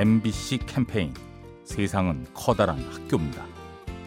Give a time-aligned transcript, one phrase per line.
[0.00, 1.12] MBC 캠페인
[1.62, 3.44] 세상은 커다란 학교입니다.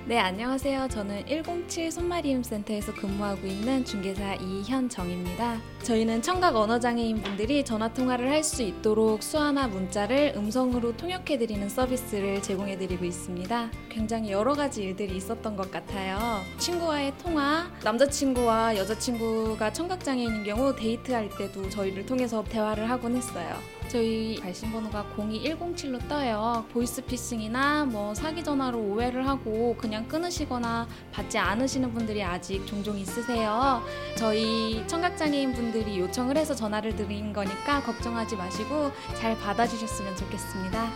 [0.07, 0.87] 네, 안녕하세요.
[0.87, 5.59] 저는 107 손마리움 센터에서 근무하고 있는 중개사 이현정입니다.
[5.83, 12.41] 저희는 청각 언어장애인 분들이 전화 통화를 할 수 있도록 수화나 문자를 음성으로 통역해 드리는 서비스를
[12.41, 13.69] 제공해 드리고 있습니다.
[13.89, 16.41] 굉장히 여러 가지 일들이 있었던 것 같아요.
[16.57, 23.55] 친구와의 통화, 남자친구와 여자친구가 청각장애인인 경우 데이트할 때도 저희를 통해서 대화를 하곤 했어요.
[23.89, 26.65] 저희 발신번호가 02107로 떠요.
[26.73, 33.83] 보이스피싱이나 뭐 사기 전화로 오해를 하고 그냥 끊으시거나 받지 않으시는 분들이 아직 종종 있으세요.
[34.17, 40.89] 저희 청각장애인 분들이 요청을 해서 전화를 드린 거니까 걱정하지 마시고 잘 받아주셨으면 좋겠습니다.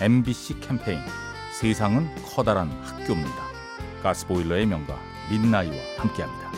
[0.00, 1.00] MBC 캠페인
[1.52, 3.48] 세상은 커다란 학교입니다.
[4.02, 4.98] 가스보일러의 명가
[5.30, 6.57] 민나이와 함께합니다.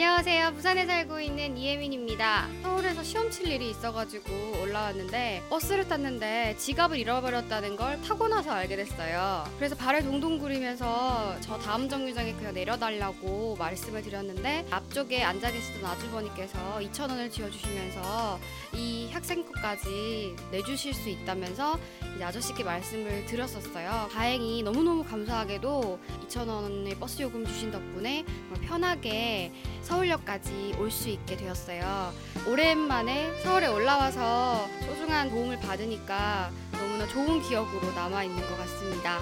[0.00, 0.54] 안녕하세요.
[0.54, 2.46] 부산에 살고 있는 이혜민입니다.
[2.62, 9.44] 서울에서 시험 칠 일이 있어가지고 올라왔는데 버스를 탔는데 지갑을 잃어버렸다는 걸 타고 나서 알게 됐어요.
[9.56, 16.78] 그래서 발을 동동 구리면서 저 다음 정류장에 그냥 내려달라고 말씀을 드렸는데 앞쪽에 앉아 계시던 아주버니께서
[16.78, 18.38] 2천 원을 지어주시면서
[18.74, 21.76] 이 학생 거까지 내주실 수 있다면서
[22.14, 24.08] 이제 아저씨께 말씀을 드렸었어요.
[24.12, 28.24] 다행히 너무너무 감사하게도 2천 원의 버스 요금 주신 덕분에
[28.62, 29.50] 편하게
[29.88, 32.12] 서울역까지 올 수 있게 되었어요.
[32.46, 39.18] 오랜만에 서울에 올라와서 소중한 도움을 받으니까 너무나 좋은 기억으로 남아 있는 것 같습니다.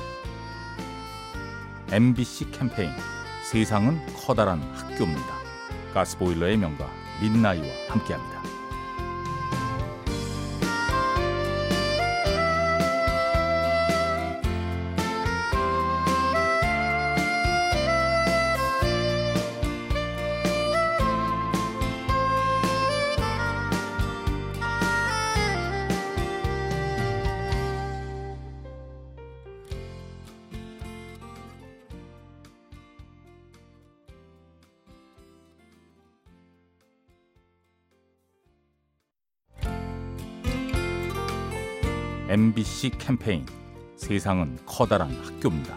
[1.93, 2.91] MBC 캠페인
[3.51, 5.37] 세상은 커다란 학교입니다.
[5.95, 6.91] 가스보일러의 명가
[7.21, 8.43] 민나이와 함께합니다.
[42.29, 43.47] MBC 캠페인
[43.95, 45.77] 세상은 커다란 학교입니다.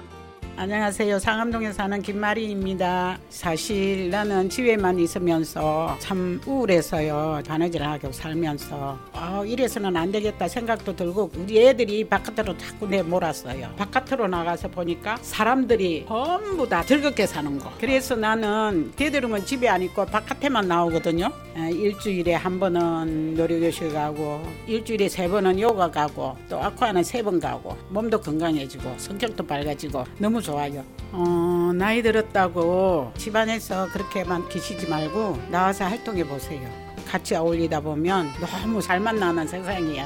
[0.58, 1.20] 안녕하세요.
[1.20, 3.20] 상암동에 사는 김마리입니다.
[3.30, 7.44] 사실 나는 집에만 있으면서 참 우울해서요.
[7.48, 13.69] 바느질 하고 살면서 어, 이래서는 안 되겠다 생각도 들고 우리 애들이 바깥으로 자꾸 내몰았어요.
[13.78, 17.69] 바깥으로 나가서 보니까 사람들이 전부 다 즐겁게 사는 거.
[17.80, 21.31] 그래서 나는 되도록은 집에 안 있고 바깥에만 나오거든요.
[21.57, 27.38] 에, 일주일에 한 번은 놀이교실 가고 일주일에 세 번은 요가 가고 또 아쿠아는 세 번
[27.41, 30.86] 가고 몸도 건강해지고 성격도 밝아지고 너무 좋아요.
[31.12, 36.62] 어, 나이 들었다고 집안에서 그렇게만 계시지 말고 나와서 활동해 보세요.
[37.09, 40.06] 같이 어울리다 보면 너무 잘 만나는 세상이야.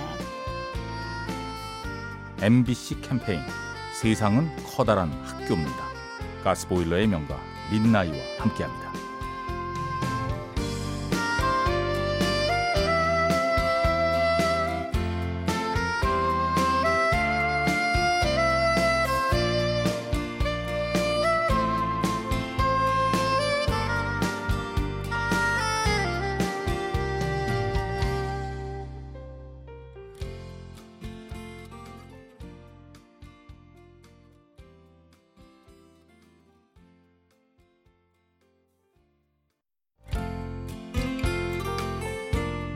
[2.41, 3.41] MBC 캠페인
[3.94, 5.84] 세상은 커다란 학교입니다.
[6.46, 7.38] 가스보일러의 명가
[7.72, 8.94] 민나이와 함께합니다.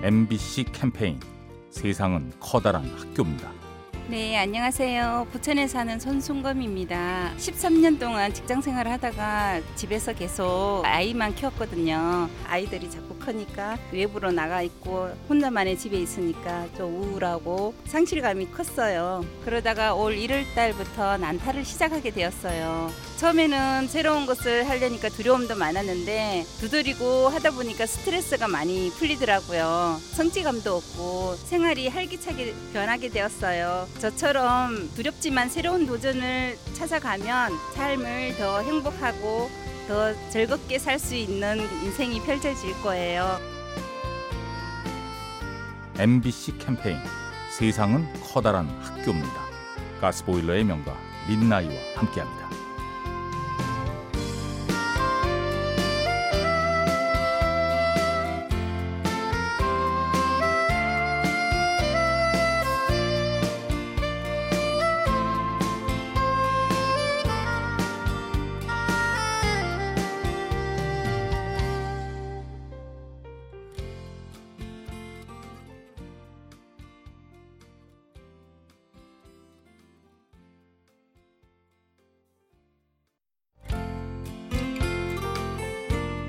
[0.08, 1.20] MBC 캠페인
[1.70, 3.52] 세상은 커다란 학교입니다.
[4.08, 5.28] 네, 안녕하세요.
[5.34, 7.34] 부천에 사는 손순검입니다.
[7.36, 12.30] 13년 동안 직장 생활을 하다가 집에서 계속 아이만 키웠거든요.
[12.48, 19.26] 아이들이 자꾸 크니까 외부로 나가 있고 혼자만의 집에 있으니까 좀 우울하고 상실감이 컸어요.
[19.44, 22.90] 그러다가 올 1월 달부터 난타를 시작하게 되었어요.
[23.18, 30.00] 처음에는 새로운 것을 하려니까 두려움도 많았는데 두드리고 하다 보니까 스트레스가 많이 풀리더라고요.
[30.14, 33.88] 성취감도 없고 생활이 활기차게 변하게 되었어요.
[34.00, 39.50] 저처럼 두렵지만 새로운 도전을 찾아가면 삶을 더 행복하고
[39.88, 43.40] 더 즐겁게 살 수 있는 인생이 펼쳐질 거예요.
[45.98, 46.98] MBC 캠페인
[47.58, 49.48] 세상은 커다란 학교입니다.
[50.02, 50.96] 가스보일러의 명가
[51.28, 52.50] 민나이와 함께합니다.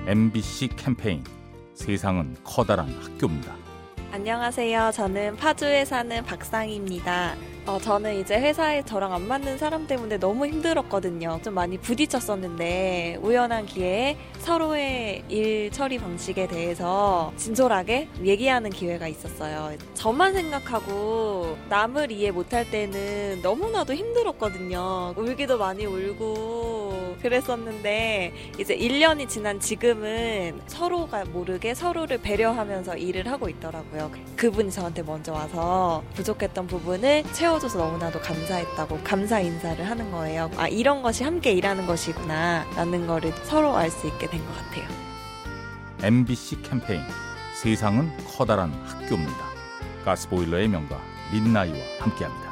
[0.08, 1.22] MBC 캠페인
[1.75, 3.55] 세상은 커다란 학교입니다.
[4.10, 4.90] 안녕하세요.
[4.94, 7.34] 저는 파주에 사는 박상희입니다.
[7.69, 11.38] 어, 저는 이제 회사에 저랑 안 맞는 사람 때문에 너무 힘들었거든요.
[11.44, 19.76] 좀 많이 부딪혔었는데 우연한 기회에 서로의 일 처리 방식에 대해서 진솔하게 얘기하는 기회가 있었어요.
[19.93, 25.12] 저만 생각하고 남을 이해 못할 때는 너무나도 힘들었거든요.
[25.19, 34.11] 울기도 많이 울고 그랬었는데 이제 1년이 지난 지금은 서로가 모르게 서로를 배려하면서 일을 하고 있더라고요.
[34.37, 40.50] 그분이 저한테 먼저 와서 부족했던 부분을 채워 줘서 너무나도 감사했다고 감사 인사를 하는 거예요.
[40.56, 44.84] 아, 이런 것이 함께 일하는 것이구나 라는 거를 서로 알 수 있게 된 것 같아요.
[46.02, 47.02] MBC 캠페인
[47.60, 49.49] 세상은 커다란 학교입니다.
[50.05, 51.00] 가스보일러의 명가
[51.32, 52.47] 민나이와 함께합니다.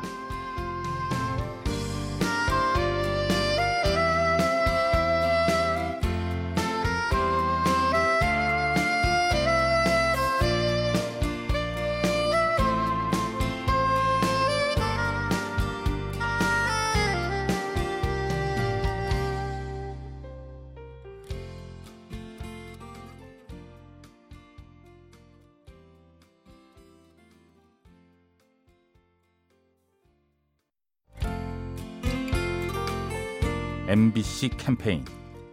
[33.89, 35.05] MBC 캠페인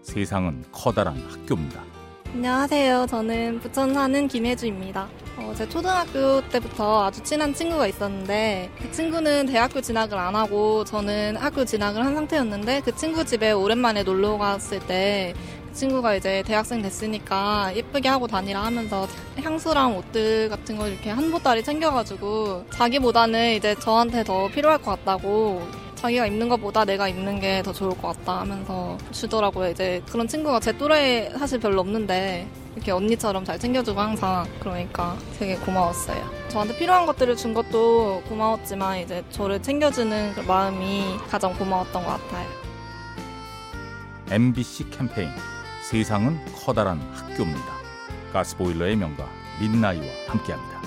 [0.02, 1.84] 세상은 커다란 학교입니다.
[2.34, 3.06] 안녕하세요.
[3.08, 5.08] 저는 부천 사는 김혜주입니다.
[5.38, 11.38] 어, 제 초등학교 때부터 아주 친한 친구가 있었는데 그 친구는 대학교 진학을 안 하고 저는
[11.38, 15.36] 학교 진학을 한 상태였는데 그 친구 집에 오랜만에 놀러 갔을 때
[15.74, 19.08] 그 친구가 이제 대학생 됐으니까 예쁘게 하고 다니라 하면서
[19.42, 25.68] 향수랑 옷들 같은 거 이렇게 한 보따리 챙겨가지고 자기보다는 이제 저한테 더 필요할 것 같다고
[26.04, 29.70] 자기가 입는 것보다 내가 입는 게 더 좋을 것 같다 하면서 주더라고요.
[29.70, 32.46] 이제 그런 친구가 제 또래 사실 별로 없는데
[32.76, 36.30] 이렇게 언니처럼 잘 챙겨주고 항상 그러니까 되게 고마웠어요.
[36.50, 42.50] 저한테 필요한 것들을 준 것도 고마웠지만 이제 저를 챙겨주는 그 마음이 가장 고마웠던 것 같아요.
[44.30, 45.30] MBC 캠페인
[45.90, 47.74] 세상은 커다란 학교입니다.
[48.34, 49.26] 가스보일러의 명가
[49.62, 50.82] 민나이와 함께합니다.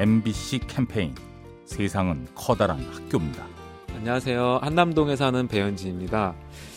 [0.00, 1.14] MBC 캠페인
[1.66, 3.46] 세상은 커다란 학교입니다.
[3.94, 4.60] 안녕하세요.
[4.62, 6.34] 한남동에 사는 배현진입니다.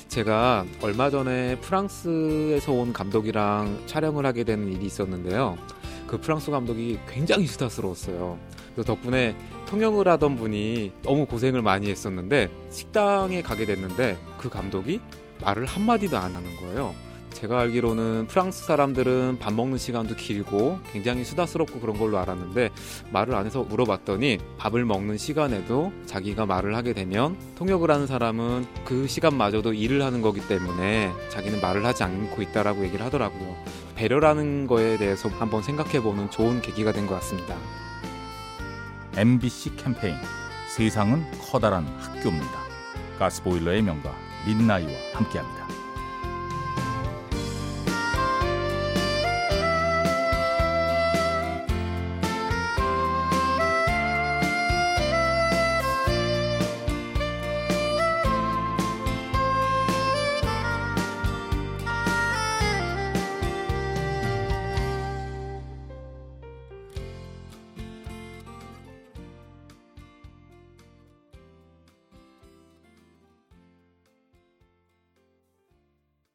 [0.10, 5.58] 제가 얼마 전에 프랑스에서 온 감독이랑 촬영을 하게 된 일이 있었는데요.
[6.06, 8.38] 그 프랑스 감독이 굉장히 수다스러웠어요.
[8.74, 9.38] 그래서 덕분에
[9.68, 15.00] 통역을 하던 분이 너무 고생을 많이 했었는데 식당에 가게 됐는데 그 감독이
[15.42, 16.94] 말을 한마디도 안 하는 거예요.
[17.34, 22.70] 제가 알기로는 프랑스 사람들은 밥 먹는 시간도 길고 굉장히 수다스럽고 그런 걸로 알았는데
[23.12, 29.08] 말을 안 해서 물어봤더니 밥을 먹는 시간에도 자기가 말을 하게 되면 통역을 하는 사람은 그
[29.08, 33.56] 시간마저도 일을 하는 거기 때문에 자기는 말을 하지 않고 있다라고 얘기를 하더라고요.
[33.96, 37.58] 배려라는 거에 대해서 한번 생각해보는 좋은 계기가 된 것 같습니다.
[39.18, 40.16] MBC 캠페인
[40.76, 42.64] 세상은 커다란 학교입니다.
[43.20, 44.16] 가스보일러의 명가
[44.48, 45.83] 민나이와 함께합니다.